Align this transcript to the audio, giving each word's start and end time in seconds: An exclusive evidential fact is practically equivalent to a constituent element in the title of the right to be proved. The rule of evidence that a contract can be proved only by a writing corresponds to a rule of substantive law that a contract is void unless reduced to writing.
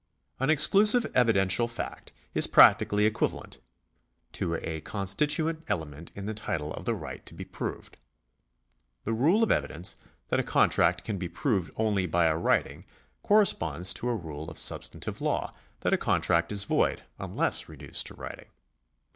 An 0.39 0.49
exclusive 0.49 1.05
evidential 1.13 1.67
fact 1.67 2.11
is 2.33 2.47
practically 2.47 3.05
equivalent 3.05 3.59
to 4.31 4.55
a 4.55 4.81
constituent 4.81 5.63
element 5.67 6.11
in 6.15 6.25
the 6.25 6.33
title 6.33 6.73
of 6.73 6.85
the 6.85 6.95
right 6.95 7.23
to 7.27 7.35
be 7.35 7.45
proved. 7.45 7.97
The 9.03 9.13
rule 9.13 9.43
of 9.43 9.51
evidence 9.51 9.97
that 10.29 10.39
a 10.39 10.43
contract 10.43 11.03
can 11.03 11.19
be 11.19 11.29
proved 11.29 11.69
only 11.75 12.07
by 12.07 12.25
a 12.25 12.35
writing 12.35 12.83
corresponds 13.21 13.93
to 13.93 14.09
a 14.09 14.15
rule 14.15 14.49
of 14.49 14.57
substantive 14.57 15.21
law 15.21 15.53
that 15.81 15.93
a 15.93 15.97
contract 15.97 16.51
is 16.51 16.63
void 16.63 17.03
unless 17.19 17.69
reduced 17.69 18.07
to 18.07 18.15
writing. 18.15 18.47